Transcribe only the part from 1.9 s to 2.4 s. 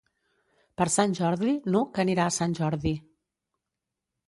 anirà a